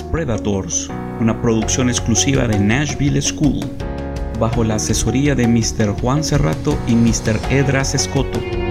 Predators, 0.00 0.88
una 1.20 1.42
producción 1.42 1.90
exclusiva 1.90 2.46
de 2.46 2.60
Nashville 2.60 3.20
School, 3.20 3.58
bajo 4.38 4.62
la 4.62 4.76
asesoría 4.76 5.34
de 5.34 5.48
Mr. 5.48 6.00
Juan 6.00 6.22
Cerrato 6.22 6.78
y 6.86 6.94
Mr. 6.94 7.40
Edras 7.50 7.96
Escoto. 7.96 8.61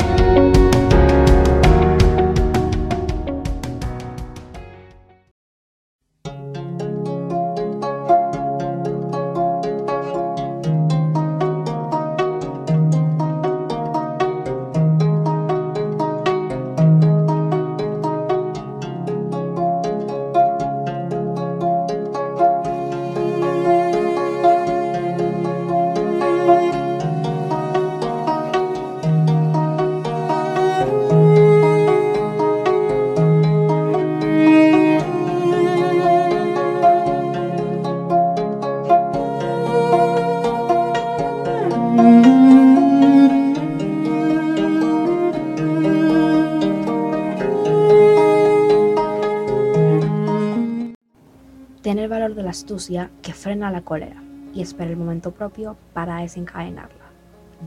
Astucia 52.51 53.09
que 53.21 53.33
frena 53.33 53.71
la 53.71 53.81
cólera 53.81 54.21
y 54.53 54.61
espera 54.61 54.89
el 54.89 54.97
momento 54.97 55.31
propio 55.31 55.77
para 55.93 56.21
desencadenarla. 56.21 57.11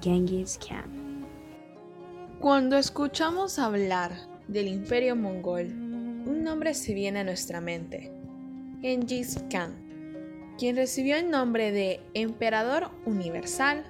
Genghis 0.00 0.58
Khan. 0.58 1.26
Cuando 2.40 2.76
escuchamos 2.76 3.58
hablar 3.58 4.12
del 4.48 4.68
imperio 4.68 5.16
mongol, 5.16 5.66
un 5.66 6.42
nombre 6.44 6.74
se 6.74 6.94
viene 6.94 7.20
a 7.20 7.24
nuestra 7.24 7.60
mente, 7.60 8.12
Genghis 8.80 9.42
Khan, 9.50 9.74
quien 10.58 10.76
recibió 10.76 11.16
el 11.16 11.30
nombre 11.30 11.72
de 11.72 12.00
Emperador 12.12 12.90
Universal. 13.06 13.84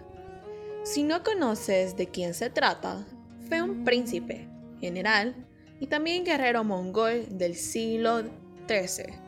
Si 0.85 1.03
no 1.03 1.23
conoces 1.23 1.97
de 1.97 2.07
quién 2.07 2.35
se 2.35 2.51
trata, 2.51 3.05
fue 3.49 3.61
un 3.61 3.85
príncipe, 3.85 4.49
general 4.81 5.35
y 5.81 5.87
también 5.87 6.25
guerrero 6.25 6.63
mongol 6.63 7.27
del 7.31 7.57
siglo 7.57 8.23
XIII 8.69 9.24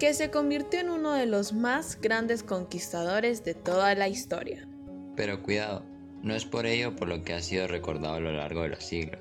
que 0.00 0.14
se 0.14 0.30
convirtió 0.30 0.80
en 0.80 0.88
uno 0.88 1.12
de 1.12 1.26
los 1.26 1.52
más 1.52 2.00
grandes 2.00 2.42
conquistadores 2.42 3.44
de 3.44 3.52
toda 3.52 3.94
la 3.94 4.08
historia. 4.08 4.66
Pero 5.14 5.42
cuidado, 5.42 5.84
no 6.22 6.34
es 6.34 6.46
por 6.46 6.64
ello 6.64 6.96
por 6.96 7.06
lo 7.06 7.22
que 7.22 7.34
ha 7.34 7.42
sido 7.42 7.66
recordado 7.66 8.14
a 8.14 8.20
lo 8.20 8.32
largo 8.32 8.62
de 8.62 8.70
los 8.70 8.82
siglos. 8.82 9.20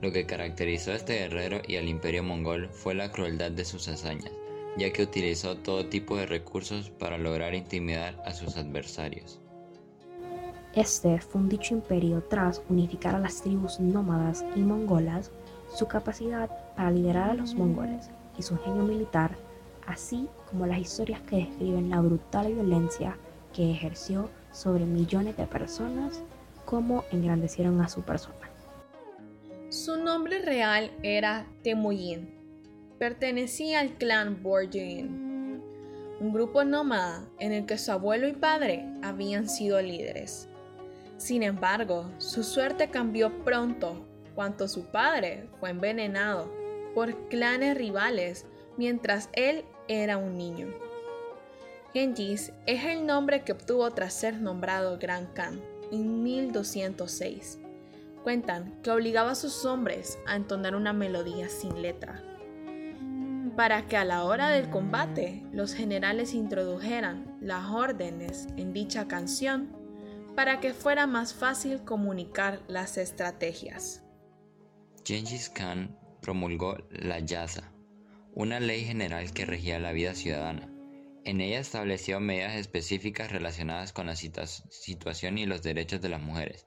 Lo 0.00 0.10
que 0.10 0.24
caracterizó 0.24 0.92
a 0.92 0.96
este 0.96 1.18
guerrero 1.18 1.60
y 1.68 1.76
al 1.76 1.86
imperio 1.86 2.22
mongol 2.22 2.70
fue 2.70 2.94
la 2.94 3.12
crueldad 3.12 3.50
de 3.50 3.66
sus 3.66 3.86
hazañas, 3.86 4.32
ya 4.78 4.90
que 4.90 5.02
utilizó 5.02 5.58
todo 5.58 5.86
tipo 5.86 6.16
de 6.16 6.24
recursos 6.24 6.88
para 6.88 7.18
lograr 7.18 7.54
intimidar 7.54 8.18
a 8.24 8.32
sus 8.32 8.56
adversarios. 8.56 9.38
Este 10.74 11.20
fue 11.20 11.42
un 11.42 11.50
dicho 11.50 11.74
imperio 11.74 12.22
tras 12.22 12.62
unificar 12.70 13.14
a 13.16 13.20
las 13.20 13.42
tribus 13.42 13.78
nómadas 13.80 14.46
y 14.56 14.60
mongolas, 14.60 15.30
su 15.74 15.86
capacidad 15.86 16.48
para 16.74 16.90
liderar 16.90 17.28
a 17.28 17.34
los 17.34 17.54
mongoles 17.54 18.08
y 18.38 18.42
su 18.42 18.56
genio 18.56 18.82
militar 18.84 19.36
así 19.86 20.28
como 20.50 20.66
las 20.66 20.78
historias 20.78 21.20
que 21.22 21.36
describen 21.36 21.90
la 21.90 22.00
brutal 22.00 22.52
violencia 22.52 23.16
que 23.52 23.70
ejerció 23.70 24.28
sobre 24.52 24.84
millones 24.84 25.36
de 25.36 25.46
personas, 25.46 26.22
como 26.64 27.04
engrandecieron 27.12 27.80
a 27.80 27.88
su 27.88 28.02
persona. 28.02 28.50
Su 29.68 29.96
nombre 29.96 30.40
real 30.40 30.90
era 31.02 31.46
Temujin. 31.62 32.32
Pertenecía 32.98 33.80
al 33.80 33.94
clan 33.94 34.42
Borjigin, 34.42 35.60
un 36.20 36.32
grupo 36.32 36.64
nómada 36.64 37.28
en 37.38 37.52
el 37.52 37.66
que 37.66 37.76
su 37.76 37.92
abuelo 37.92 38.28
y 38.28 38.32
padre 38.32 38.86
habían 39.02 39.48
sido 39.48 39.80
líderes. 39.82 40.48
Sin 41.16 41.42
embargo, 41.42 42.10
su 42.18 42.42
suerte 42.42 42.88
cambió 42.88 43.44
pronto 43.44 44.06
cuando 44.34 44.68
su 44.68 44.84
padre 44.86 45.48
fue 45.60 45.70
envenenado 45.70 46.50
por 46.94 47.28
clanes 47.28 47.76
rivales 47.76 48.46
mientras 48.76 49.28
él 49.32 49.64
era 49.88 50.16
un 50.16 50.36
niño. 50.36 50.68
Genghis 51.92 52.52
es 52.66 52.84
el 52.84 53.06
nombre 53.06 53.44
que 53.44 53.52
obtuvo 53.52 53.90
tras 53.92 54.14
ser 54.14 54.40
nombrado 54.40 54.98
Gran 54.98 55.26
Khan 55.34 55.60
en 55.92 56.22
1206. 56.22 57.58
Cuentan 58.22 58.80
que 58.82 58.90
obligaba 58.90 59.32
a 59.32 59.36
sus 59.36 59.64
hombres 59.64 60.18
a 60.26 60.34
entonar 60.34 60.74
una 60.74 60.92
melodía 60.92 61.48
sin 61.48 61.82
letra, 61.82 62.22
para 63.54 63.86
que 63.86 63.96
a 63.96 64.04
la 64.04 64.24
hora 64.24 64.48
del 64.48 64.70
combate 64.70 65.44
los 65.52 65.74
generales 65.74 66.34
introdujeran 66.34 67.36
las 67.40 67.70
órdenes 67.70 68.48
en 68.56 68.72
dicha 68.72 69.06
canción 69.06 69.68
para 70.34 70.58
que 70.60 70.74
fuera 70.74 71.06
más 71.06 71.34
fácil 71.34 71.84
comunicar 71.84 72.62
las 72.66 72.96
estrategias. 72.96 74.02
Genghis 75.04 75.48
Khan 75.50 75.96
promulgó 76.20 76.78
la 76.90 77.20
Yasa, 77.20 77.73
una 78.36 78.58
ley 78.58 78.84
general 78.84 79.32
que 79.32 79.46
regía 79.46 79.78
la 79.78 79.92
vida 79.92 80.12
ciudadana. 80.12 80.68
En 81.24 81.40
ella 81.40 81.60
estableció 81.60 82.18
medidas 82.18 82.56
específicas 82.56 83.30
relacionadas 83.30 83.92
con 83.92 84.06
la 84.06 84.16
situación 84.16 85.38
y 85.38 85.46
los 85.46 85.62
derechos 85.62 86.02
de 86.02 86.08
las 86.08 86.20
mujeres. 86.20 86.66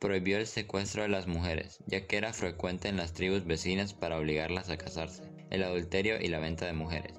Prohibió 0.00 0.36
el 0.36 0.46
secuestro 0.46 1.02
de 1.02 1.08
las 1.08 1.26
mujeres, 1.26 1.78
ya 1.86 2.06
que 2.06 2.18
era 2.18 2.34
frecuente 2.34 2.88
en 2.88 2.98
las 2.98 3.14
tribus 3.14 3.46
vecinas 3.46 3.94
para 3.94 4.18
obligarlas 4.18 4.68
a 4.68 4.76
casarse, 4.76 5.22
el 5.48 5.62
adulterio 5.62 6.20
y 6.20 6.28
la 6.28 6.40
venta 6.40 6.66
de 6.66 6.74
mujeres. 6.74 7.14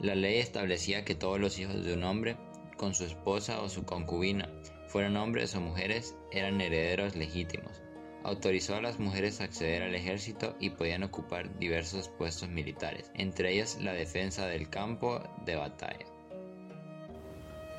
La 0.00 0.14
ley 0.14 0.38
establecía 0.38 1.04
que 1.04 1.14
todos 1.14 1.38
los 1.38 1.58
hijos 1.58 1.84
de 1.84 1.92
un 1.92 2.04
hombre, 2.04 2.38
con 2.78 2.94
su 2.94 3.04
esposa 3.04 3.60
o 3.60 3.68
su 3.68 3.84
concubina, 3.84 4.50
fueran 4.86 5.18
hombres 5.18 5.54
o 5.54 5.60
mujeres, 5.60 6.14
eran 6.32 6.62
herederos 6.62 7.14
legítimos 7.14 7.82
autorizó 8.24 8.74
a 8.74 8.82
las 8.82 8.98
mujeres 8.98 9.40
a 9.40 9.44
acceder 9.44 9.82
al 9.82 9.94
ejército 9.94 10.54
y 10.60 10.70
podían 10.70 11.02
ocupar 11.02 11.58
diversos 11.58 12.08
puestos 12.08 12.48
militares, 12.48 13.10
entre 13.14 13.54
ellos 13.54 13.78
la 13.80 13.92
defensa 13.92 14.46
del 14.46 14.68
campo 14.68 15.20
de 15.44 15.56
batalla. 15.56 16.06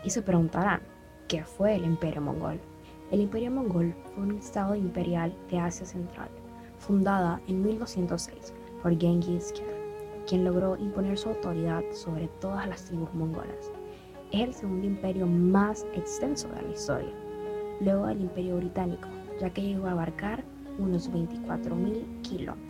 Y 0.03 0.09
se 0.09 0.21
preguntarán, 0.21 0.81
¿qué 1.27 1.43
fue 1.43 1.75
el 1.75 1.83
Imperio 1.83 2.21
Mongol? 2.21 2.59
El 3.11 3.21
Imperio 3.21 3.51
Mongol 3.51 3.93
fue 4.13 4.23
un 4.23 4.37
estado 4.37 4.75
imperial 4.75 5.35
de 5.49 5.59
Asia 5.59 5.85
Central, 5.85 6.29
fundada 6.77 7.41
en 7.47 7.61
1206 7.63 8.53
por 8.81 8.97
Genghis 8.97 9.51
Khan, 9.51 9.65
quien 10.27 10.45
logró 10.45 10.77
imponer 10.77 11.17
su 11.17 11.29
autoridad 11.29 11.83
sobre 11.91 12.27
todas 12.39 12.67
las 12.67 12.85
tribus 12.85 13.13
mongolas. 13.13 13.71
Es 14.31 14.41
el 14.41 14.53
segundo 14.53 14.85
imperio 14.85 15.25
más 15.25 15.85
extenso 15.95 16.47
de 16.49 16.61
la 16.61 16.69
historia, 16.69 17.13
luego 17.81 18.05
del 18.07 18.21
Imperio 18.21 18.57
Británico, 18.57 19.07
ya 19.39 19.49
que 19.51 19.61
llegó 19.61 19.87
a 19.87 19.91
abarcar 19.91 20.43
unos 20.77 21.11
24.000 21.11 22.21
kilómetros. 22.21 22.69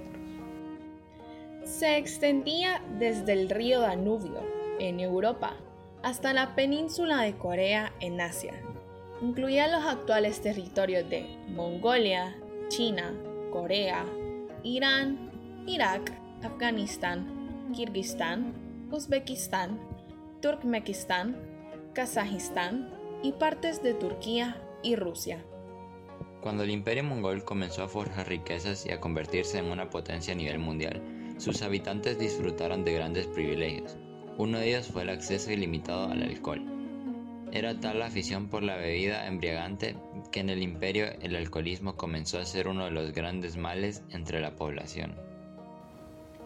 Se 1.64 1.98
extendía 1.98 2.82
desde 2.98 3.34
el 3.34 3.50
río 3.50 3.82
Danubio, 3.82 4.42
en 4.80 5.00
Europa, 5.00 5.54
hasta 6.02 6.34
la 6.34 6.56
península 6.56 7.22
de 7.22 7.36
Corea, 7.36 7.94
en 8.00 8.22
Asia. 8.22 8.54
Incluía 9.22 9.68
los 9.68 9.86
actuales 9.86 10.42
territorios 10.42 11.10
de 11.10 11.28
Mongolia, 11.50 12.36
China, 12.70 13.14
Corea, 13.52 14.06
Irán, 14.64 15.30
Irak, 15.68 16.12
Afganistán, 16.42 17.72
Kirguistán, 17.74 18.54
Uzbekistán, 18.92 19.80
Turkmenistán, 20.42 21.36
Kazajistán 21.94 22.90
y 23.22 23.34
partes 23.34 23.84
de 23.84 23.94
Turquía 23.94 24.62
y 24.82 24.96
Rusia. 24.96 25.44
Cuando 26.42 26.64
el 26.64 26.70
imperio 26.70 27.04
mongol 27.04 27.44
comenzó 27.44 27.84
a 27.84 27.90
forjar 27.90 28.30
riquezas 28.30 28.86
y 28.86 28.92
a 28.92 29.02
convertirse 29.02 29.58
en 29.58 29.66
una 29.66 29.90
potencia 29.90 30.34
a 30.34 30.38
nivel 30.38 30.58
mundial, 30.58 31.02
sus 31.38 31.62
habitantes 31.62 32.18
disfrutaron 32.18 32.86
de 32.86 32.94
grandes 32.94 33.28
privilegios. 33.28 33.98
Uno 34.38 34.58
de 34.58 34.70
ellos 34.70 34.88
fue 34.88 35.02
el 35.02 35.10
acceso 35.10 35.52
ilimitado 35.52 36.10
al 36.10 36.24
alcohol. 36.24 36.64
Era 37.52 37.78
tal 37.78 38.00
la 38.00 38.06
afición 38.06 38.48
por 38.48 38.64
la 38.64 38.78
bebida 38.78 39.28
embriagante 39.28 39.98
que 40.32 40.40
en 40.40 40.50
el 40.50 40.64
imperio 40.64 41.08
el 41.22 41.36
alcoholismo 41.36 41.98
comenzó 41.98 42.40
a 42.40 42.46
ser 42.46 42.70
uno 42.70 42.86
de 42.86 42.92
los 42.92 43.12
grandes 43.12 43.58
males 43.58 44.02
entre 44.12 44.40
la 44.40 44.56
población. 44.56 45.16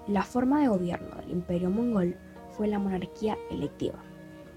La 0.08 0.24
forma 0.24 0.62
de 0.62 0.70
gobierno 0.70 1.16
del 1.18 1.30
imperio 1.30 1.70
mongol 1.70 2.18
fue 2.58 2.68
la 2.68 2.80
monarquía 2.80 3.38
electiva. 3.52 4.04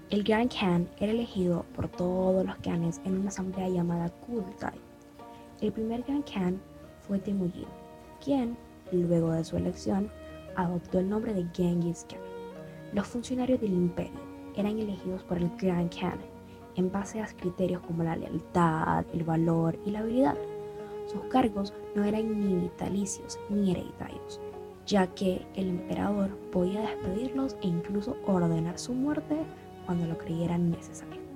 El 0.09 0.23
Gran 0.23 0.47
Khan 0.47 0.89
era 0.99 1.11
elegido 1.11 1.63
por 1.75 1.89
todos 1.89 2.43
los 2.43 2.55
clanes 2.57 3.01
en 3.05 3.19
una 3.19 3.29
asamblea 3.29 3.69
llamada 3.69 4.09
Kurultai 4.09 4.86
el 5.61 5.71
primer 5.71 6.03
Gran 6.03 6.23
Khan 6.23 6.61
fue 7.01 7.19
Temujin, 7.19 7.67
quien, 8.23 8.57
luego 8.91 9.31
de 9.31 9.43
su 9.43 9.57
elección, 9.57 10.09
adoptó 10.55 10.99
el 10.99 11.09
nombre 11.09 11.33
de 11.33 11.47
Genghis 11.53 12.05
Khan. 12.09 12.19
Los 12.93 13.07
funcionarios 13.07 13.59
del 13.59 13.73
imperio 13.73 14.19
eran 14.55 14.77
elegidos 14.79 15.23
por 15.23 15.37
el 15.37 15.49
Grand 15.57 15.93
Khan 15.93 16.19
en 16.75 16.91
base 16.91 17.21
a 17.21 17.27
criterios 17.27 17.81
como 17.81 18.03
la 18.03 18.15
lealtad, 18.15 19.05
el 19.13 19.23
valor 19.23 19.77
y 19.85 19.91
la 19.91 19.99
habilidad. 19.99 20.37
Sus 21.07 21.21
cargos 21.25 21.73
no 21.95 22.03
eran 22.03 22.39
ni 22.39 22.53
vitalicios 22.55 23.39
ni 23.49 23.71
hereditarios, 23.71 24.39
ya 24.85 25.07
que 25.07 25.45
el 25.55 25.69
emperador 25.69 26.37
podía 26.51 26.81
despedirlos 26.81 27.55
e 27.61 27.67
incluso 27.67 28.15
ordenar 28.25 28.77
su 28.77 28.93
muerte 28.93 29.37
cuando 29.85 30.05
lo 30.05 30.17
creyeran 30.17 30.69
necesario. 30.69 31.26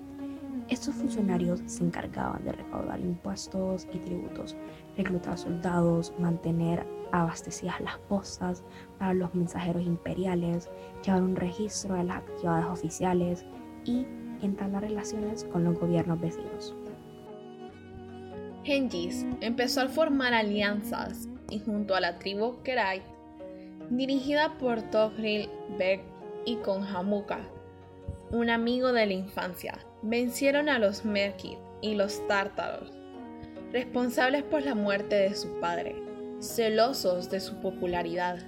Estos 0.71 0.95
funcionarios 0.95 1.61
se 1.65 1.83
encargaban 1.83 2.45
de 2.45 2.53
recaudar 2.53 3.01
impuestos 3.01 3.85
y 3.91 3.97
tributos, 3.97 4.55
reclutar 4.95 5.37
soldados, 5.37 6.13
mantener 6.17 6.87
abastecidas 7.11 7.81
las 7.81 7.97
postas 8.07 8.63
para 8.97 9.13
los 9.13 9.35
mensajeros 9.35 9.83
imperiales, 9.83 10.69
llevar 11.03 11.23
un 11.23 11.35
registro 11.35 11.95
de 11.95 12.05
las 12.05 12.19
actividades 12.19 12.65
oficiales 12.67 13.45
y 13.83 14.05
entablar 14.41 14.83
relaciones 14.83 15.43
con 15.43 15.65
los 15.65 15.77
gobiernos 15.77 16.21
vecinos. 16.21 16.73
Hengis 18.63 19.25
empezó 19.41 19.81
a 19.81 19.89
formar 19.89 20.33
alianzas 20.33 21.27
y 21.49 21.59
junto 21.59 21.95
a 21.95 21.99
la 21.99 22.17
tribu 22.17 22.63
Kerait, 22.63 23.03
dirigida 23.89 24.57
por 24.57 24.81
Togril 24.83 25.49
Beg 25.77 26.01
y 26.45 26.55
con 26.55 26.85
Hamuka, 26.85 27.41
un 28.31 28.49
amigo 28.49 28.93
de 28.93 29.05
la 29.05 29.13
infancia, 29.13 29.77
vencieron 30.01 30.69
a 30.69 30.79
los 30.79 31.05
Merkid 31.05 31.57
y 31.81 31.95
los 31.95 32.25
Tártaros, 32.27 32.91
responsables 33.71 34.43
por 34.43 34.63
la 34.63 34.75
muerte 34.75 35.15
de 35.15 35.35
su 35.35 35.59
padre. 35.59 35.95
Celosos 36.39 37.29
de 37.29 37.39
su 37.39 37.61
popularidad, 37.61 38.39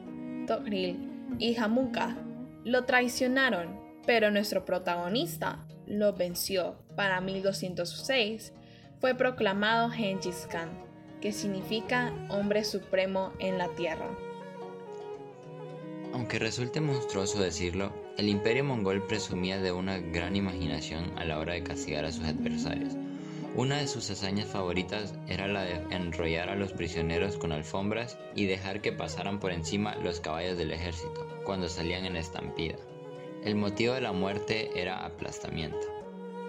Togril 0.47 1.09
y 1.37 1.55
Hamuka 1.55 2.17
lo 2.63 2.85
traicionaron, 2.85 3.79
pero 4.05 4.31
nuestro 4.31 4.65
protagonista 4.65 5.65
lo 5.85 6.13
venció. 6.13 6.75
Para 6.95 7.21
1206 7.21 8.53
fue 8.99 9.15
proclamado 9.15 9.89
Genghis 9.89 10.47
Khan, 10.49 10.69
que 11.21 11.31
significa 11.31 12.13
hombre 12.29 12.63
supremo 12.63 13.31
en 13.39 13.57
la 13.57 13.69
tierra. 13.75 14.09
Aunque 16.13 16.39
resulte 16.39 16.79
monstruoso 16.81 17.41
decirlo, 17.41 17.91
el 18.17 18.29
imperio 18.29 18.63
mongol 18.63 19.07
presumía 19.07 19.59
de 19.59 19.71
una 19.71 19.97
gran 19.97 20.35
imaginación 20.35 21.17
a 21.17 21.25
la 21.25 21.39
hora 21.39 21.53
de 21.53 21.63
castigar 21.63 22.05
a 22.05 22.11
sus 22.11 22.25
adversarios. 22.25 22.93
Una 23.55 23.77
de 23.77 23.87
sus 23.87 24.09
hazañas 24.09 24.47
favoritas 24.47 25.15
era 25.27 25.47
la 25.47 25.63
de 25.63 25.81
enrollar 25.89 26.49
a 26.49 26.55
los 26.55 26.73
prisioneros 26.73 27.37
con 27.37 27.51
alfombras 27.51 28.17
y 28.35 28.45
dejar 28.45 28.81
que 28.81 28.91
pasaran 28.91 29.39
por 29.39 29.51
encima 29.51 29.95
los 29.95 30.19
caballos 30.19 30.57
del 30.57 30.71
ejército 30.71 31.27
cuando 31.43 31.69
salían 31.69 32.05
en 32.05 32.15
estampida. 32.15 32.75
El 33.43 33.55
motivo 33.55 33.93
de 33.95 34.01
la 34.01 34.11
muerte 34.11 34.69
era 34.75 35.05
aplastamiento. 35.05 35.87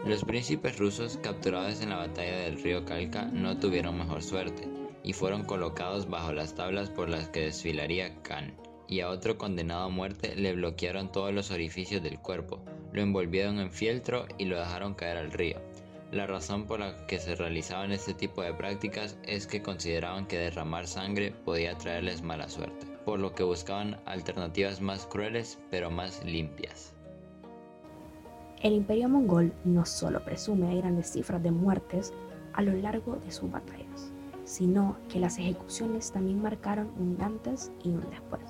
Los 0.06 0.22
príncipes 0.22 0.78
rusos 0.78 1.18
capturados 1.22 1.80
en 1.80 1.90
la 1.90 1.96
batalla 1.96 2.40
del 2.40 2.62
río 2.62 2.84
Kalka 2.84 3.24
no 3.24 3.58
tuvieron 3.58 3.96
mejor 3.96 4.22
suerte 4.22 4.68
y 5.02 5.14
fueron 5.14 5.44
colocados 5.44 6.10
bajo 6.10 6.32
las 6.32 6.54
tablas 6.54 6.90
por 6.90 7.08
las 7.08 7.28
que 7.30 7.40
desfilaría 7.40 8.22
Khan, 8.22 8.54
y 8.88 9.00
a 9.00 9.10
otro 9.10 9.38
condenado 9.38 9.84
a 9.84 9.88
muerte 9.88 10.36
le 10.36 10.54
bloquearon 10.54 11.10
todos 11.10 11.32
los 11.32 11.50
orificios 11.50 12.02
del 12.02 12.18
cuerpo, 12.18 12.60
lo 12.92 13.02
envolvieron 13.02 13.58
en 13.58 13.70
fieltro 13.70 14.26
y 14.38 14.44
lo 14.44 14.58
dejaron 14.58 14.94
caer 14.94 15.16
al 15.16 15.32
río. 15.32 15.60
La 16.12 16.26
razón 16.26 16.66
por 16.66 16.78
la 16.78 17.06
que 17.06 17.18
se 17.18 17.34
realizaban 17.34 17.90
este 17.90 18.14
tipo 18.14 18.42
de 18.42 18.54
prácticas 18.54 19.18
es 19.24 19.48
que 19.48 19.62
consideraban 19.62 20.26
que 20.26 20.38
derramar 20.38 20.86
sangre 20.86 21.32
podía 21.44 21.76
traerles 21.76 22.22
mala 22.22 22.48
suerte, 22.48 22.86
por 23.04 23.18
lo 23.18 23.34
que 23.34 23.42
buscaban 23.42 23.98
alternativas 24.06 24.80
más 24.80 25.06
crueles 25.06 25.58
pero 25.70 25.90
más 25.90 26.24
limpias. 26.24 26.94
El 28.62 28.74
imperio 28.74 29.08
mongol 29.08 29.52
no 29.64 29.84
solo 29.84 30.24
presume 30.24 30.76
grandes 30.76 31.10
cifras 31.10 31.42
de 31.42 31.50
muertes 31.50 32.14
a 32.52 32.62
lo 32.62 32.72
largo 32.74 33.16
de 33.16 33.32
sus 33.32 33.50
batallas, 33.50 34.12
sino 34.44 34.96
que 35.08 35.18
las 35.18 35.38
ejecuciones 35.38 36.12
también 36.12 36.40
marcaron 36.40 36.92
un 36.96 37.20
antes 37.20 37.72
y 37.82 37.88
un 37.88 38.08
después. 38.08 38.40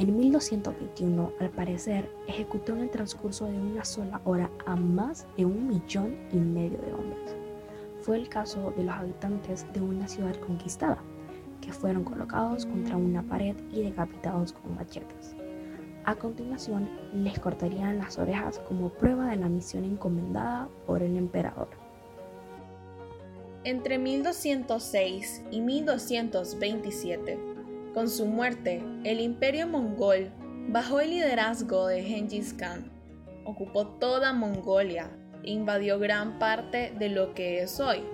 En 0.00 0.16
1221, 0.16 1.30
al 1.40 1.50
parecer, 1.50 2.10
ejecutó 2.26 2.72
en 2.72 2.80
el 2.80 2.90
transcurso 2.90 3.44
de 3.44 3.58
una 3.58 3.84
sola 3.84 4.18
hora 4.24 4.50
a 4.64 4.74
más 4.74 5.26
de 5.36 5.44
un 5.44 5.68
millón 5.68 6.16
y 6.32 6.36
medio 6.36 6.78
de 6.78 6.94
hombres. 6.94 7.36
Fue 8.00 8.16
el 8.16 8.30
caso 8.30 8.72
de 8.78 8.84
los 8.84 8.94
habitantes 8.94 9.70
de 9.74 9.82
una 9.82 10.08
ciudad 10.08 10.34
conquistada, 10.36 10.96
que 11.60 11.70
fueron 11.70 12.04
colocados 12.04 12.64
contra 12.64 12.96
una 12.96 13.22
pared 13.22 13.54
y 13.70 13.82
decapitados 13.82 14.54
con 14.54 14.74
machetes. 14.74 15.34
A 16.06 16.14
continuación, 16.14 16.88
les 17.12 17.38
cortarían 17.38 17.98
las 17.98 18.16
orejas 18.16 18.58
como 18.60 18.88
prueba 18.88 19.28
de 19.28 19.36
la 19.36 19.50
misión 19.50 19.84
encomendada 19.84 20.66
por 20.86 21.02
el 21.02 21.14
emperador. 21.18 21.68
Entre 23.64 23.98
1206 23.98 25.42
y 25.50 25.60
1227, 25.60 27.49
con 27.94 28.08
su 28.08 28.26
muerte, 28.26 28.82
el 29.04 29.20
imperio 29.20 29.66
mongol, 29.66 30.30
bajo 30.68 31.00
el 31.00 31.10
liderazgo 31.10 31.86
de 31.86 32.02
Genghis 32.02 32.54
Khan, 32.54 32.90
ocupó 33.44 33.86
toda 33.86 34.32
Mongolia 34.32 35.10
e 35.42 35.50
invadió 35.50 35.98
gran 35.98 36.38
parte 36.38 36.92
de 36.98 37.08
lo 37.08 37.34
que 37.34 37.62
es 37.62 37.80
hoy 37.80 38.04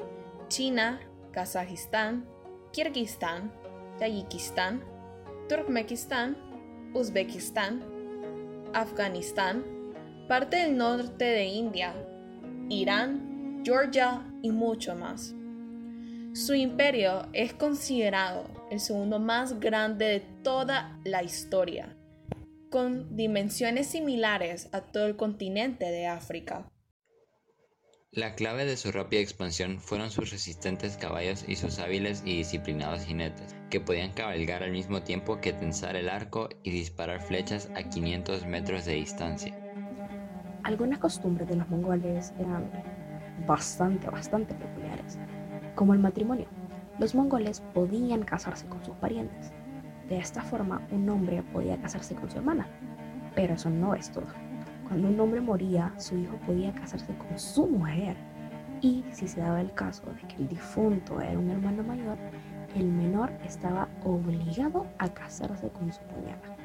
China, 0.48 1.00
Kazajistán, 1.32 2.24
Kirguistán, 2.72 3.52
Tayikistán, 3.98 4.82
Turkmenistán, 5.48 6.36
Uzbekistán, 6.94 7.82
Afganistán, 8.72 9.64
parte 10.28 10.56
del 10.56 10.76
norte 10.76 11.24
de 11.24 11.44
India, 11.46 11.94
Irán, 12.68 13.62
Georgia 13.64 14.24
y 14.42 14.50
mucho 14.50 14.94
más. 14.94 15.34
Su 16.36 16.52
imperio 16.52 17.30
es 17.32 17.54
considerado 17.54 18.44
el 18.70 18.78
segundo 18.78 19.18
más 19.18 19.58
grande 19.58 20.04
de 20.04 20.20
toda 20.20 21.00
la 21.02 21.22
historia, 21.22 21.96
con 22.70 23.16
dimensiones 23.16 23.86
similares 23.86 24.68
a 24.72 24.82
todo 24.82 25.06
el 25.06 25.16
continente 25.16 25.86
de 25.86 26.06
África. 26.06 26.70
La 28.10 28.34
clave 28.34 28.66
de 28.66 28.76
su 28.76 28.92
rápida 28.92 29.22
expansión 29.22 29.80
fueron 29.80 30.10
sus 30.10 30.30
resistentes 30.30 30.98
caballos 30.98 31.42
y 31.48 31.56
sus 31.56 31.78
hábiles 31.78 32.22
y 32.26 32.36
disciplinados 32.36 33.06
jinetes, 33.06 33.56
que 33.70 33.80
podían 33.80 34.12
cabalgar 34.12 34.62
al 34.62 34.72
mismo 34.72 35.02
tiempo 35.02 35.40
que 35.40 35.54
tensar 35.54 35.96
el 35.96 36.10
arco 36.10 36.50
y 36.62 36.70
disparar 36.70 37.22
flechas 37.22 37.70
a 37.74 37.88
500 37.88 38.44
metros 38.44 38.84
de 38.84 38.92
distancia. 38.92 39.58
Algunas 40.64 40.98
costumbres 40.98 41.48
de 41.48 41.56
los 41.56 41.68
mongoles 41.70 42.34
eran 42.38 42.70
bastante, 43.46 44.10
bastante 44.10 44.54
peculiares 44.54 45.18
como 45.76 45.94
el 45.94 46.00
matrimonio. 46.00 46.46
Los 46.98 47.14
mongoles 47.14 47.60
podían 47.72 48.22
casarse 48.22 48.66
con 48.66 48.84
sus 48.84 48.96
parientes. 48.96 49.52
De 50.08 50.16
esta 50.16 50.42
forma, 50.42 50.82
un 50.90 51.08
hombre 51.08 51.44
podía 51.52 51.76
casarse 51.76 52.16
con 52.16 52.28
su 52.28 52.38
hermana. 52.38 52.66
Pero 53.36 53.54
eso 53.54 53.70
no 53.70 53.94
es 53.94 54.10
todo. 54.10 54.26
Cuando 54.88 55.08
un 55.08 55.20
hombre 55.20 55.40
moría, 55.40 55.92
su 55.98 56.16
hijo 56.16 56.36
podía 56.46 56.72
casarse 56.72 57.14
con 57.16 57.38
su 57.38 57.66
mujer. 57.66 58.16
Y 58.80 59.04
si 59.12 59.28
se 59.28 59.40
daba 59.40 59.60
el 59.60 59.72
caso 59.72 60.02
de 60.06 60.26
que 60.26 60.42
el 60.42 60.48
difunto 60.48 61.20
era 61.20 61.38
un 61.38 61.50
hermano 61.50 61.82
mayor, 61.82 62.16
el 62.74 62.86
menor 62.86 63.30
estaba 63.44 63.88
obligado 64.04 64.86
a 64.98 65.08
casarse 65.08 65.68
con 65.70 65.92
su 65.92 66.00
cuñada. 66.02 66.56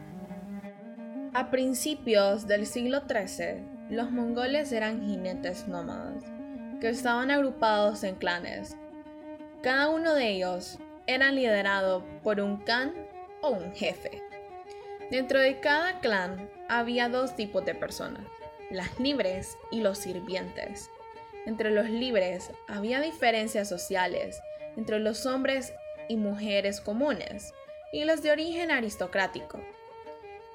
A 1.34 1.50
principios 1.50 2.48
del 2.48 2.66
siglo 2.66 3.02
XIII, 3.08 3.64
los 3.90 4.12
mongoles 4.12 4.72
eran 4.72 5.02
jinetes 5.02 5.68
nómadas, 5.68 6.24
que 6.80 6.90
estaban 6.90 7.32
agrupados 7.32 8.04
en 8.04 8.16
clanes 8.16 8.78
cada 9.62 9.90
uno 9.90 10.16
de 10.16 10.30
ellos 10.30 10.80
era 11.06 11.32
liderado 11.32 12.04
por 12.24 12.40
un 12.40 12.58
khan 12.58 12.94
o 13.42 13.52
un 13.52 13.74
jefe. 13.74 14.24
Dentro 15.12 15.40
de 15.40 15.60
cada 15.60 16.00
clan 16.00 16.50
había 16.68 17.10
dos 17.10 17.36
tipos 17.36 17.64
de 17.64 17.76
personas, 17.76 18.26
las 18.72 19.00
libres 19.00 19.58
y 19.70 19.82
los 19.82 20.00
sirvientes. 20.00 20.90
Entre 21.46 21.70
los 21.70 21.90
libres 21.90 22.52
había 22.68 23.02
diferencias 23.02 23.70
sociales 23.70 24.42
entre 24.78 25.00
los 25.00 25.26
hombres 25.26 25.74
y 26.08 26.16
mujeres 26.16 26.82
comunes 26.82 27.54
y 27.92 28.06
los 28.06 28.24
de 28.24 28.32
origen 28.32 28.72
aristocrático. 28.72 29.60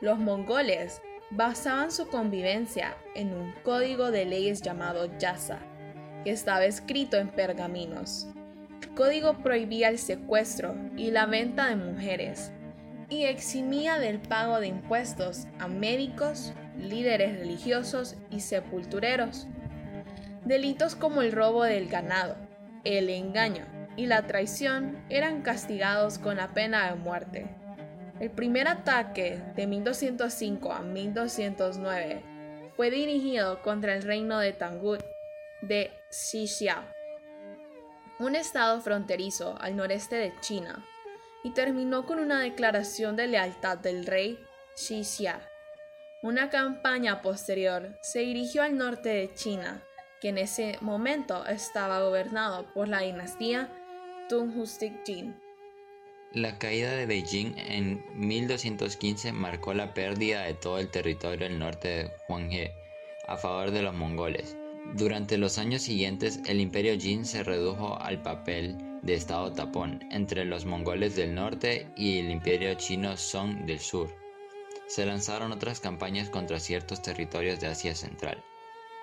Los 0.01 0.19
mongoles 0.19 1.01
basaban 1.31 1.93
su 1.93 2.09
convivencia 2.09 2.97
en 3.15 3.35
un 3.35 3.53
código 3.63 4.11
de 4.11 4.25
leyes 4.25 4.63
llamado 4.63 5.17
yasa, 5.19 5.61
que 6.25 6.31
estaba 6.31 6.65
escrito 6.65 7.19
en 7.19 7.29
pergaminos 7.29 8.29
código 8.97 9.35
prohibía 9.43 9.91
el 9.91 9.99
secuestro 9.99 10.75
y 10.97 11.13
la 11.13 11.27
venta 11.27 11.69
de 11.69 11.77
mujeres 11.77 12.51
y 13.09 13.25
eximía 13.25 13.99
del 13.99 14.19
pago 14.19 14.59
de 14.59 14.67
impuestos 14.69 15.47
a 15.61 15.69
médicos, 15.69 16.55
líderes 16.77 17.39
religiosos 17.39 18.17
y 18.31 18.41
sepultureros. 18.41 19.47
Delitos 20.45 20.97
como 20.97 21.23
el 21.23 21.31
robo 21.31 21.63
del 21.63 21.89
ganado, 21.89 22.37
el 22.85 23.11
engaño 23.11 23.67
y 23.97 24.07
la 24.07 24.27
traición 24.27 25.05
eran 25.11 25.43
castigados 25.43 26.19
con 26.19 26.39
la 26.39 26.49
pena 26.49 26.91
de 26.91 26.97
muerte. 26.97 27.47
El 28.19 28.31
primer 28.31 28.67
ataque 28.67 29.41
de 29.55 29.67
1205 29.67 30.73
a 30.73 30.81
1209 30.81 32.23
fue 32.77 32.91
dirigido 32.91 33.61
contra 33.63 33.95
el 33.95 34.03
reino 34.03 34.39
de 34.39 34.53
Tangut 34.53 35.03
de 35.61 35.91
Xixia, 36.11 36.96
un 38.19 38.35
estado 38.35 38.81
fronterizo 38.81 39.57
al 39.61 39.77
noreste 39.77 40.17
de 40.17 40.33
China, 40.41 40.85
y 41.43 41.51
terminó 41.51 42.07
con 42.07 42.19
una 42.19 42.41
declaración 42.41 43.15
de 43.15 43.29
lealtad 43.29 43.79
del 43.79 44.07
rey 44.07 44.39
Xixia. 44.75 45.49
Una 46.23 46.51
campaña 46.51 47.23
posterior 47.23 47.97
se 48.03 48.21
dirigió 48.21 48.63
al 48.63 48.77
norte 48.77 49.11
de 49.11 49.33
China, 49.35 49.83
que 50.21 50.31
en 50.31 50.39
ese 50.39 50.79
momento 50.81 51.47
estaba 51.47 52.03
gobernado 52.03 52.67
por 52.73 52.89
la 52.89 53.01
dinastía 53.01 53.71
Tunghustik-Jin. 54.29 55.41
La 56.33 56.59
caída 56.59 56.91
de 56.91 57.07
Beijing 57.07 57.55
en 57.57 58.05
1215 58.15 59.33
marcó 59.33 59.73
la 59.73 59.95
pérdida 59.95 60.43
de 60.43 60.55
todo 60.55 60.79
el 60.79 60.91
territorio 60.91 61.49
del 61.49 61.59
norte 61.59 61.89
de 61.89 62.11
Huanghe 62.29 62.75
a 63.29 63.37
favor 63.37 63.71
de 63.71 63.83
los 63.83 63.95
mongoles. 63.95 64.57
Durante 64.95 65.37
los 65.37 65.59
años 65.59 65.83
siguientes, 65.83 66.41
el 66.47 66.61
imperio 66.61 66.99
Jin 66.99 67.25
se 67.25 67.43
redujo 67.43 68.01
al 68.01 68.23
papel 68.23 68.77
de 69.03 69.15
estado 69.15 69.53
tapón 69.53 70.01
entre 70.11 70.45
los 70.45 70.65
mongoles 70.65 71.17
del 71.17 71.35
norte 71.35 71.87
y 71.97 72.19
el 72.19 72.31
imperio 72.31 72.75
chino 72.75 73.17
Song 73.17 73.67
del 73.67 73.79
sur. 73.79 74.09
Se 74.87 75.05
lanzaron 75.05 75.53
otras 75.53 75.81
campañas 75.81 76.31
contra 76.31 76.61
ciertos 76.61 77.03
territorios 77.03 77.61
de 77.61 77.67
Asia 77.67 77.95
Central. 77.95 78.43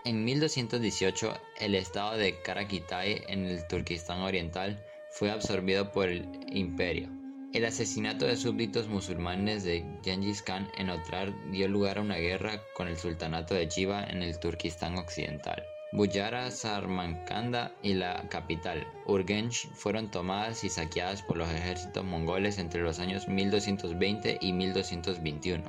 En 0.06 0.26
1218, 0.26 1.34
el 1.60 1.76
estado 1.76 2.18
de 2.18 2.42
Karakitai 2.42 3.24
en 3.28 3.46
el 3.46 3.66
Turquistán 3.68 4.22
Oriental 4.22 4.84
fue 5.12 5.32
absorbido 5.32 5.92
por 5.92 6.10
el 6.10 6.28
imperio. 6.48 7.10
El 7.54 7.66
asesinato 7.66 8.26
de 8.26 8.36
súbditos 8.36 8.88
musulmanes 8.88 9.64
de 9.64 9.86
Genghis 10.04 10.42
Khan 10.42 10.68
en 10.78 10.90
Otrar 10.90 11.32
dio 11.52 11.68
lugar 11.68 12.00
a 12.00 12.02
una 12.02 12.18
guerra 12.18 12.64
con 12.74 12.88
el 12.88 12.98
sultanato 12.98 13.54
de 13.54 13.68
Chiva 13.68 14.04
en 14.06 14.24
el 14.24 14.40
Turquistán 14.40 14.98
Occidental. 14.98 15.64
Buyara, 15.94 16.50
Sarmankanda 16.50 17.76
y 17.84 17.94
la 17.94 18.28
capital, 18.28 18.88
Urgench, 19.06 19.68
fueron 19.76 20.10
tomadas 20.10 20.64
y 20.64 20.70
saqueadas 20.70 21.22
por 21.22 21.38
los 21.38 21.48
ejércitos 21.52 22.04
mongoles 22.04 22.58
entre 22.58 22.82
los 22.82 22.98
años 22.98 23.28
1220 23.28 24.40
y 24.42 24.54
1221. 24.54 25.64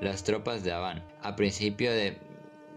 Las 0.00 0.24
tropas 0.24 0.64
de 0.64 0.72
Aban, 0.72 1.04
a 1.22 1.36
principio 1.36 1.92
de 1.92 2.18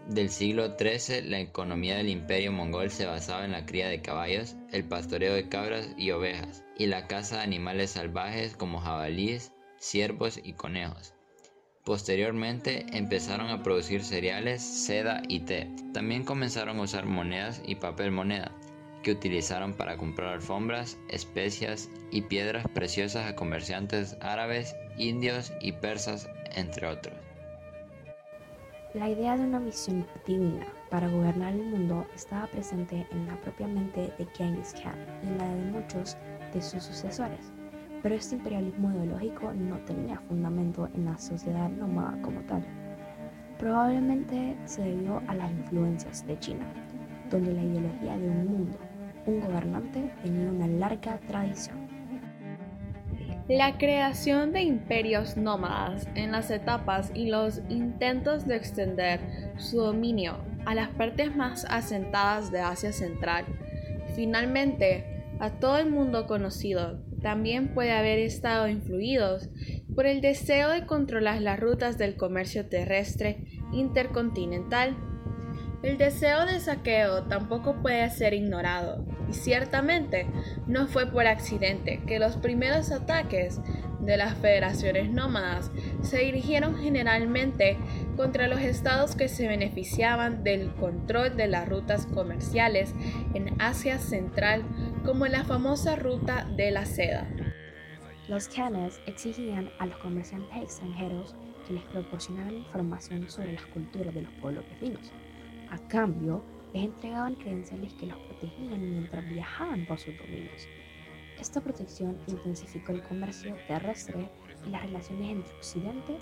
del 0.06 0.30
siglo 0.30 0.76
XIII, 0.78 1.22
la 1.22 1.40
economía 1.40 1.96
del 1.96 2.08
imperio 2.08 2.52
mongol 2.52 2.90
se 2.90 3.06
basaba 3.06 3.44
en 3.44 3.52
la 3.52 3.66
cría 3.66 3.88
de 3.88 4.00
caballos, 4.00 4.54
el 4.70 4.84
pastoreo 4.84 5.34
de 5.34 5.48
cabras 5.48 5.88
y 5.96 6.12
ovejas, 6.12 6.62
y 6.78 6.86
la 6.86 7.08
caza 7.08 7.38
de 7.38 7.42
animales 7.42 7.90
salvajes 7.90 8.56
como 8.56 8.80
jabalíes, 8.80 9.52
ciervos 9.76 10.38
y 10.40 10.52
conejos. 10.52 11.14
Posteriormente 11.84 12.86
empezaron 12.92 13.50
a 13.50 13.64
producir 13.64 14.04
cereales, 14.04 14.62
seda 14.62 15.20
y 15.26 15.40
té. 15.40 15.68
También 15.92 16.24
comenzaron 16.24 16.78
a 16.78 16.82
usar 16.82 17.06
monedas 17.06 17.60
y 17.64 17.74
papel 17.74 18.12
moneda, 18.12 18.52
que 19.02 19.10
utilizaron 19.10 19.74
para 19.74 19.96
comprar 19.96 20.34
alfombras, 20.34 20.96
especias 21.08 21.90
y 22.12 22.22
piedras 22.22 22.68
preciosas 22.68 23.26
a 23.26 23.34
comerciantes 23.34 24.16
árabes, 24.20 24.76
indios 24.96 25.52
y 25.60 25.72
persas, 25.72 26.28
entre 26.54 26.86
otros. 26.86 27.16
La 28.94 29.08
idea 29.08 29.36
de 29.36 29.42
una 29.42 29.58
misión 29.58 30.06
divina 30.24 30.66
para 30.88 31.08
gobernar 31.08 31.54
el 31.54 31.64
mundo 31.64 32.06
estaba 32.14 32.46
presente 32.46 33.06
en 33.10 33.26
la 33.26 33.40
propia 33.40 33.66
mente 33.66 34.12
de 34.18 34.26
Genghis 34.36 34.74
Khan 34.74 35.04
y 35.24 35.28
en 35.28 35.38
la 35.38 35.48
de 35.48 35.62
muchos 35.62 36.16
de 36.52 36.62
sus 36.62 36.84
sucesores, 36.84 37.50
pero 38.02 38.16
este 38.16 38.34
imperialismo 38.34 38.90
ideológico 38.90 39.52
no 39.52 39.76
tenía 39.80 40.18
fundamento 40.28 40.88
en 40.94 41.04
la 41.04 41.16
sociedad 41.18 41.68
nómada 41.70 42.20
como 42.22 42.40
tal. 42.42 42.64
Probablemente 43.58 44.56
se 44.64 44.82
debió 44.82 45.22
a 45.28 45.34
las 45.34 45.50
influencias 45.50 46.26
de 46.26 46.38
China, 46.40 46.66
donde 47.30 47.52
la 47.52 47.62
ideología 47.62 48.18
de 48.18 48.28
un 48.28 48.46
mundo, 48.46 48.78
un 49.26 49.40
gobernante, 49.40 50.12
tenía 50.22 50.50
una 50.50 50.66
larga 50.66 51.18
tradición. 51.28 51.82
La 53.48 53.76
creación 53.76 54.52
de 54.52 54.62
imperios 54.62 55.36
nómadas 55.36 56.08
en 56.14 56.32
las 56.32 56.50
etapas 56.50 57.12
y 57.14 57.26
los 57.26 57.60
intentos 57.68 58.46
de 58.46 58.56
extender 58.56 59.20
su 59.58 59.78
dominio 59.78 60.38
a 60.64 60.74
las 60.74 60.88
partes 60.90 61.34
más 61.36 61.64
asentadas 61.68 62.50
de 62.50 62.60
Asia 62.60 62.92
Central. 62.92 63.44
Finalmente, 64.14 65.04
a 65.40 65.50
todo 65.50 65.78
el 65.78 65.90
mundo 65.90 66.26
conocido 66.26 67.00
también 67.22 67.72
puede 67.72 67.92
haber 67.92 68.18
estado 68.18 68.68
influidos 68.68 69.48
por 69.94 70.06
el 70.06 70.20
deseo 70.20 70.70
de 70.70 70.86
controlar 70.86 71.40
las 71.40 71.60
rutas 71.60 71.98
del 71.98 72.16
comercio 72.16 72.66
terrestre 72.68 73.44
intercontinental. 73.72 74.96
El 75.82 75.98
deseo 75.98 76.46
de 76.46 76.60
saqueo 76.60 77.24
tampoco 77.24 77.82
puede 77.82 78.08
ser 78.10 78.34
ignorado, 78.34 79.04
y 79.28 79.32
ciertamente 79.32 80.26
no 80.66 80.86
fue 80.86 81.06
por 81.10 81.26
accidente 81.26 82.00
que 82.06 82.20
los 82.20 82.36
primeros 82.36 82.92
ataques 82.92 83.60
de 84.00 84.16
las 84.16 84.34
federaciones 84.36 85.10
nómadas 85.10 85.70
se 86.02 86.18
dirigieron 86.18 86.76
generalmente 86.76 87.76
contra 88.16 88.48
los 88.48 88.60
estados 88.60 89.16
que 89.16 89.28
se 89.28 89.48
beneficiaban 89.48 90.44
del 90.44 90.72
control 90.74 91.36
de 91.36 91.48
las 91.48 91.68
rutas 91.68 92.06
comerciales 92.06 92.94
en 93.34 93.60
Asia 93.60 93.98
Central, 93.98 94.64
como 95.04 95.26
la 95.26 95.44
famosa 95.44 95.96
ruta 95.96 96.46
de 96.56 96.70
la 96.70 96.84
seda. 96.84 97.28
Los 98.28 98.48
khanes 98.48 99.00
exigían 99.06 99.70
a 99.78 99.86
los 99.86 99.98
comerciantes 99.98 100.62
extranjeros 100.62 101.34
que 101.66 101.74
les 101.74 101.82
proporcionaran 101.84 102.54
información 102.54 103.28
sobre 103.28 103.52
las 103.54 103.66
culturas 103.66 104.14
de 104.14 104.22
los 104.22 104.32
pueblos 104.34 104.64
vecinos 104.70 105.12
a 105.72 105.78
cambio, 105.88 106.44
les 106.74 106.84
entregaban 106.84 107.34
credenciales 107.34 107.94
que 107.94 108.06
los 108.06 108.18
protegían 108.18 108.90
mientras 108.90 109.26
viajaban 109.26 109.86
por 109.86 109.98
sus 109.98 110.16
dominios. 110.18 110.68
Esta 111.40 111.62
protección 111.62 112.18
intensificó 112.26 112.92
el 112.92 113.02
comercio 113.02 113.56
terrestre 113.66 114.28
y 114.66 114.70
las 114.70 114.82
relaciones 114.82 115.30
entre 115.30 115.52
Occidente 115.54 116.18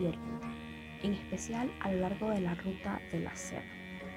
y 0.00 0.06
Oriente, 0.06 0.46
en 1.02 1.14
especial 1.14 1.70
a 1.80 1.92
lo 1.92 2.00
largo 2.00 2.30
de 2.30 2.40
la 2.40 2.54
ruta 2.54 3.00
de 3.12 3.20
la 3.20 3.34
seda, 3.34 3.62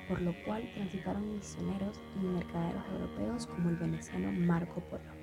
por 0.07 0.21
lo 0.21 0.33
cual 0.43 0.69
transitaron 0.75 1.33
misioneros 1.33 1.99
y 2.19 2.25
mercaderos 2.25 2.83
europeos 2.91 3.47
como 3.47 3.69
el 3.69 3.75
veneciano 3.77 4.31
Marco 4.31 4.81
Polo. 4.81 5.19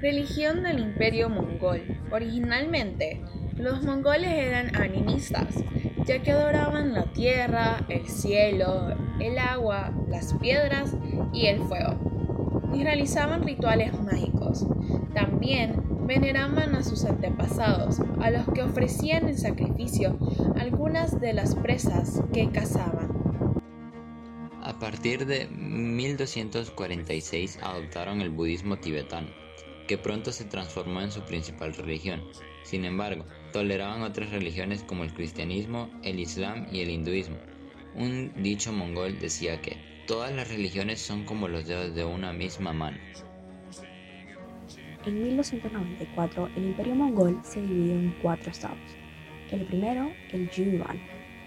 Religión 0.00 0.62
del 0.62 0.78
Imperio 0.78 1.28
Mongol. 1.28 1.82
Originalmente, 2.10 3.22
los 3.56 3.82
mongoles 3.82 4.32
eran 4.32 4.74
animistas 4.74 5.62
ya 6.04 6.20
que 6.22 6.32
adoraban 6.32 6.92
la 6.92 7.04
tierra, 7.12 7.84
el 7.88 8.08
cielo, 8.08 8.96
el 9.20 9.38
agua, 9.38 9.92
las 10.08 10.34
piedras 10.34 10.96
y 11.32 11.46
el 11.46 11.60
fuego, 11.60 12.70
y 12.74 12.82
realizaban 12.82 13.42
rituales 13.42 13.92
mágicos. 14.00 14.66
También 15.14 15.79
veneraban 16.10 16.74
a 16.74 16.82
sus 16.82 17.04
antepasados, 17.04 18.00
a 18.20 18.32
los 18.32 18.44
que 18.52 18.62
ofrecían 18.62 19.28
en 19.28 19.38
sacrificio 19.38 20.18
algunas 20.58 21.20
de 21.20 21.32
las 21.32 21.54
presas 21.54 22.20
que 22.32 22.50
cazaban. 22.50 23.08
A 24.60 24.76
partir 24.80 25.24
de 25.24 25.46
1246 25.46 27.60
adoptaron 27.62 28.22
el 28.22 28.30
budismo 28.30 28.78
tibetano, 28.78 29.28
que 29.86 29.98
pronto 29.98 30.32
se 30.32 30.46
transformó 30.46 31.00
en 31.00 31.12
su 31.12 31.22
principal 31.22 31.74
religión. 31.74 32.20
Sin 32.64 32.84
embargo, 32.84 33.24
toleraban 33.52 34.02
otras 34.02 34.32
religiones 34.32 34.82
como 34.82 35.04
el 35.04 35.14
cristianismo, 35.14 35.88
el 36.02 36.18
islam 36.18 36.66
y 36.72 36.80
el 36.80 36.90
hinduismo. 36.90 37.36
Un 37.94 38.32
dicho 38.42 38.72
mongol 38.72 39.20
decía 39.20 39.60
que 39.60 39.76
todas 40.08 40.32
las 40.32 40.48
religiones 40.48 41.00
son 41.00 41.24
como 41.24 41.46
los 41.46 41.68
dedos 41.68 41.94
de 41.94 42.04
una 42.04 42.32
misma 42.32 42.72
mano. 42.72 42.98
En 45.06 45.22
1294 45.22 46.50
el 46.56 46.64
imperio 46.66 46.94
mongol 46.94 47.38
se 47.42 47.62
dividió 47.62 47.94
en 47.94 48.14
cuatro 48.20 48.50
estados. 48.50 48.76
El 49.50 49.64
primero, 49.64 50.10
el 50.30 50.50
Yuan, 50.50 51.00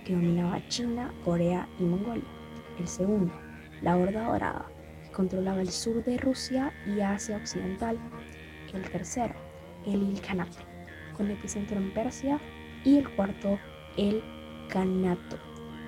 que 0.04 0.14
dominaba 0.14 0.68
China, 0.70 1.14
Corea 1.24 1.68
y 1.80 1.84
Mongolia. 1.84 2.24
El 2.80 2.88
segundo, 2.88 3.32
la 3.84 3.96
Horda 3.96 4.32
Dorada, 4.32 4.66
que 5.04 5.12
controlaba 5.12 5.62
el 5.62 5.70
sur 5.70 6.04
de 6.04 6.18
Rusia 6.18 6.74
y 6.88 7.02
Asia 7.02 7.38
Occidental. 7.38 8.00
El 8.74 8.90
tercero, 8.90 9.36
el 9.86 10.02
Ilkhanate, 10.02 10.58
con 11.16 11.30
epicentro 11.30 11.78
en 11.78 11.94
Persia, 11.94 12.40
y 12.84 12.98
el 12.98 13.10
cuarto, 13.16 13.60
el 13.98 14.24
Kanato 14.70 15.38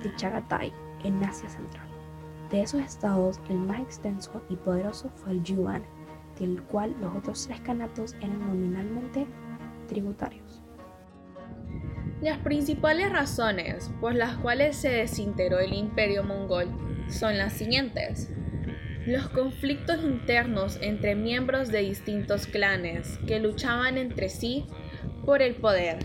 de 0.04 0.14
Chagatai, 0.14 0.72
en 1.02 1.22
Asia 1.24 1.48
Central. 1.48 1.88
De 2.50 2.62
esos 2.62 2.80
estados, 2.80 3.40
el 3.48 3.58
más 3.58 3.80
extenso 3.80 4.40
y 4.48 4.54
poderoso 4.54 5.10
fue 5.16 5.32
el 5.32 5.42
Yuan, 5.42 5.84
del 6.38 6.62
cual 6.62 6.94
los 7.00 7.14
otros 7.16 7.46
tres 7.46 7.60
kanatos 7.60 8.14
eran 8.20 8.40
nominalmente 8.40 9.26
tributarios. 9.88 10.62
Las 12.20 12.38
principales 12.38 13.12
razones 13.12 13.90
por 14.00 14.14
las 14.14 14.36
cuales 14.38 14.76
se 14.76 14.88
desintegró 14.88 15.58
el 15.58 15.74
imperio 15.74 16.22
mongol 16.22 16.68
son 17.08 17.36
las 17.36 17.52
siguientes. 17.52 18.30
Los 19.06 19.28
conflictos 19.28 20.02
internos 20.02 20.78
entre 20.80 21.14
miembros 21.14 21.68
de 21.68 21.80
distintos 21.80 22.46
clanes 22.46 23.18
que 23.26 23.38
luchaban 23.38 23.98
entre 23.98 24.30
sí 24.30 24.66
por 25.24 25.42
el 25.42 25.54
poder. 25.54 25.98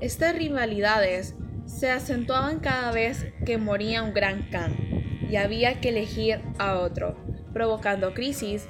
Estas 0.00 0.34
rivalidades 0.36 1.34
se 1.66 1.90
acentuaban 1.90 2.60
cada 2.60 2.92
vez 2.92 3.26
que 3.44 3.58
moría 3.58 4.02
un 4.02 4.14
gran 4.14 4.48
Khan 4.50 4.76
y 5.28 5.36
había 5.36 5.80
que 5.80 5.90
elegir 5.90 6.40
a 6.58 6.78
otro, 6.78 7.16
provocando 7.52 8.14
crisis 8.14 8.68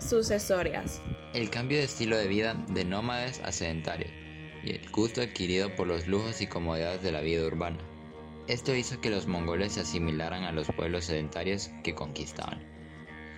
sucesorias. 0.00 1.00
El 1.34 1.50
cambio 1.50 1.78
de 1.78 1.84
estilo 1.84 2.16
de 2.16 2.28
vida 2.28 2.54
de 2.68 2.84
nómades 2.84 3.40
a 3.40 3.52
sedentarios 3.52 4.10
y 4.62 4.70
el 4.70 4.90
gusto 4.90 5.20
adquirido 5.22 5.74
por 5.74 5.86
los 5.86 6.06
lujos 6.06 6.40
y 6.40 6.46
comodidades 6.46 7.02
de 7.02 7.12
la 7.12 7.20
vida 7.20 7.46
urbana. 7.46 7.78
Esto 8.48 8.74
hizo 8.74 9.00
que 9.00 9.10
los 9.10 9.26
mongoles 9.26 9.72
se 9.72 9.80
asimilaran 9.80 10.44
a 10.44 10.52
los 10.52 10.68
pueblos 10.68 11.04
sedentarios 11.04 11.70
que 11.82 11.94
conquistaban, 11.94 12.64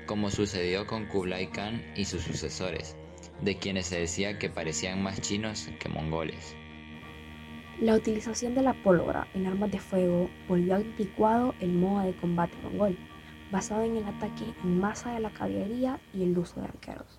como 0.06 0.30
sucedió 0.30 0.86
con 0.86 1.06
Kublai 1.06 1.50
Khan 1.50 1.82
y 1.96 2.04
sus 2.04 2.22
sucesores, 2.22 2.96
de 3.40 3.56
quienes 3.56 3.86
se 3.86 4.00
decía 4.00 4.38
que 4.38 4.50
parecían 4.50 5.02
más 5.02 5.20
chinos 5.20 5.70
que 5.78 5.88
mongoles. 5.88 6.54
La 7.80 7.94
utilización 7.94 8.54
de 8.54 8.62
la 8.62 8.74
pólvora 8.82 9.28
en 9.34 9.46
armas 9.46 9.70
de 9.70 9.78
fuego 9.78 10.28
volvió 10.48 10.74
anticuado 10.74 11.54
el 11.60 11.72
modo 11.72 12.04
de 12.04 12.16
combate 12.16 12.56
mongol, 12.62 12.98
basado 13.50 13.82
en 13.82 13.96
el 13.96 14.04
ataque 14.04 14.54
en 14.62 14.78
masa 14.78 15.12
de 15.12 15.20
la 15.20 15.30
caballería 15.30 16.00
y 16.12 16.22
el 16.22 16.36
uso 16.36 16.60
de 16.60 16.66
arqueros. 16.66 17.18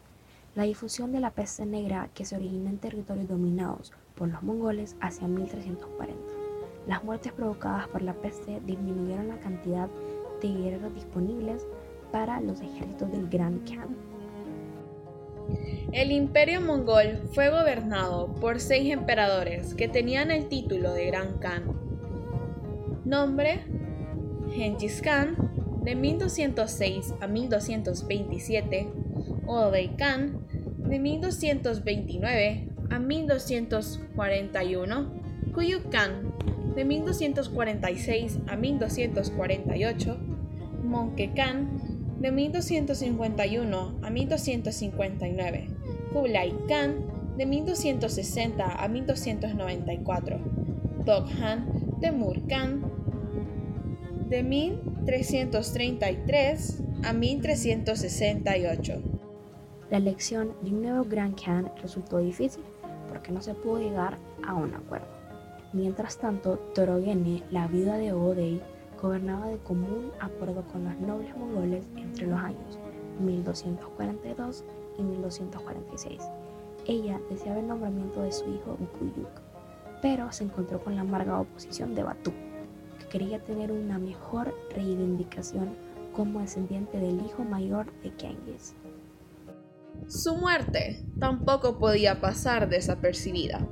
La 0.55 0.63
difusión 0.63 1.11
de 1.11 1.19
la 1.19 1.31
peste 1.31 1.65
negra 1.65 2.09
que 2.13 2.25
se 2.25 2.35
originó 2.35 2.69
en 2.69 2.79
territorios 2.79 3.27
dominados 3.27 3.93
por 4.15 4.29
los 4.29 4.43
mongoles 4.43 4.95
hacia 4.99 5.27
1340. 5.27 6.15
Las 6.87 7.03
muertes 7.03 7.31
provocadas 7.33 7.87
por 7.87 8.01
la 8.01 8.13
peste 8.13 8.59
disminuyeron 8.65 9.27
la 9.27 9.39
cantidad 9.39 9.89
de 10.41 10.47
guerreros 10.47 10.93
disponibles 10.95 11.67
para 12.11 12.41
los 12.41 12.61
ejércitos 12.61 13.11
del 13.11 13.29
Gran 13.29 13.59
Khan. 13.59 13.95
El 15.91 16.11
imperio 16.11 16.61
mongol 16.61 17.21
fue 17.33 17.49
gobernado 17.49 18.33
por 18.35 18.59
seis 18.59 18.91
emperadores 18.91 19.73
que 19.73 19.87
tenían 19.87 20.31
el 20.31 20.47
título 20.47 20.93
de 20.93 21.07
Gran 21.07 21.39
Khan. 21.39 21.63
Nombre: 23.05 23.63
Genghis 24.51 25.01
Khan, 25.01 25.48
de 25.83 25.95
1206 25.95 27.13
a 27.21 27.27
1227, 27.27 28.87
Oday 29.47 29.95
Khan, 29.97 30.45
de 30.89 30.99
1229 30.99 32.67
a 32.89 32.99
1241, 32.99 35.21
Kuyuk 35.53 35.89
Khan, 35.89 36.33
de 36.75 36.85
1246 36.85 38.39
a 38.47 38.55
1248, 38.55 40.17
Monke 40.83 41.31
Khan, 41.35 41.67
de 42.19 42.31
1251 42.31 43.99
a 44.01 44.09
1259, 44.09 45.67
Kublai 46.13 46.53
Khan 46.67 46.95
de 47.37 47.45
1260 47.45 48.65
a 48.65 48.87
1294, 48.87 50.39
Doghan 51.05 51.65
de 52.01 52.11
Murkhan 52.11 52.81
de 54.29 54.43
1333 55.09 56.83
a 57.03 57.13
1368. 57.13 59.01
La 59.89 59.97
elección 59.97 60.53
de 60.61 60.69
un 60.69 60.83
nuevo 60.83 61.03
Gran 61.03 61.33
Khan 61.33 61.71
resultó 61.81 62.19
difícil 62.19 62.61
porque 63.09 63.31
no 63.31 63.41
se 63.41 63.55
pudo 63.55 63.79
llegar 63.79 64.19
a 64.45 64.53
un 64.53 64.71
acuerdo. 64.75 65.07
Mientras 65.73 66.19
tanto, 66.19 66.59
Torogene, 66.75 67.41
la 67.49 67.65
viuda 67.65 67.97
de 67.97 68.13
Odei, 68.13 68.61
gobernaba 69.01 69.47
de 69.47 69.57
común 69.57 70.11
acuerdo 70.19 70.63
con 70.71 70.83
los 70.83 70.99
nobles 70.99 71.35
mongoles 71.35 71.87
entre 71.95 72.27
los 72.27 72.39
años 72.39 72.77
1242 73.19 74.63
y 74.99 75.01
1246. 75.01 76.21
Ella 76.85 77.19
deseaba 77.31 77.59
el 77.59 77.67
nombramiento 77.67 78.21
de 78.21 78.31
su 78.31 78.47
hijo 78.47 78.77
Guyuk, 78.99 79.41
pero 80.03 80.31
se 80.31 80.43
encontró 80.43 80.79
con 80.83 80.95
la 80.95 81.01
amarga 81.01 81.39
oposición 81.39 81.95
de 81.95 82.03
Batú, 82.03 82.31
que 82.31 82.48
quería 83.09 83.39
tener 83.39 83.71
una 83.71 83.99
mejor 83.99 84.55
reivindicación 84.75 85.75
como 86.13 86.39
descendiente 86.39 86.99
del 86.99 87.25
hijo 87.25 87.43
mayor 87.43 87.91
de 88.03 88.11
Genghis. 88.17 88.73
Su 90.07 90.35
muerte 90.35 91.03
tampoco 91.19 91.77
podía 91.77 92.21
pasar 92.21 92.69
desapercibida, 92.69 93.67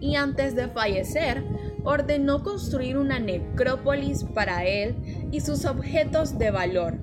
y 0.00 0.16
antes 0.16 0.54
de 0.54 0.68
fallecer 0.68 1.44
ordenó 1.84 2.42
construir 2.42 2.96
una 2.96 3.18
necrópolis 3.18 4.24
para 4.24 4.64
él 4.64 4.96
y 5.30 5.40
sus 5.40 5.64
objetos 5.64 6.38
de 6.38 6.50
valor. 6.50 6.98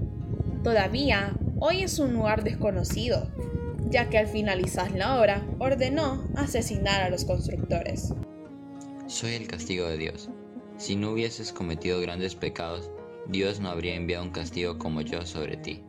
Todavía 0.64 1.34
hoy 1.60 1.84
es 1.84 2.00
un 2.00 2.14
lugar 2.14 2.44
desconocido, 2.44 3.30
ya 3.90 4.10
que 4.10 4.18
al 4.18 4.28
finalizar 4.28 4.92
la 4.92 5.20
obra 5.20 5.46
ordenó 5.60 6.24
asesinar 6.36 7.02
a 7.02 7.10
los 7.10 7.26
constructores. 7.26 8.14
Soy 9.08 9.34
el 9.34 9.48
castigo 9.48 9.88
de 9.88 9.98
Dios. 9.98 10.30
Si 10.80 10.96
no 10.96 11.12
hubieses 11.12 11.52
cometido 11.52 12.00
grandes 12.00 12.36
pecados, 12.36 12.90
Dios 13.28 13.60
no 13.60 13.70
habría 13.70 13.96
enviado 13.96 14.24
un 14.24 14.32
castigo 14.32 14.78
como 14.78 15.02
yo 15.02 15.26
sobre 15.26 15.58
ti. 15.58 15.84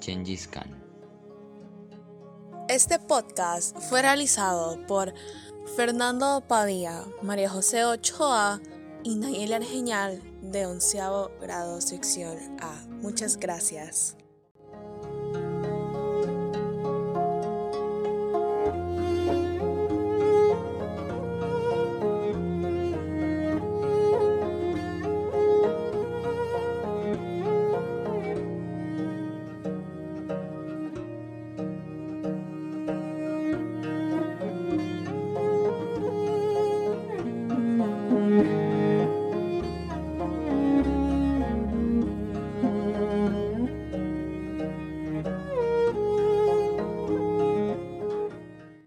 Gengis 0.00 0.48
Khan. 0.48 0.82
Este 2.68 2.98
podcast 2.98 3.76
fue 3.78 4.00
realizado 4.00 4.84
por 4.86 5.12
Fernando 5.76 6.42
Padilla, 6.48 7.04
María 7.22 7.50
José 7.50 7.84
Ochoa 7.84 8.60
y 9.04 9.16
Nayeli 9.16 9.52
Argeñal 9.52 10.22
de 10.40 10.64
onceavo 10.64 11.30
grado 11.38 11.82
sección 11.82 12.38
A. 12.58 12.86
Muchas 13.02 13.36
gracias. 13.36 14.16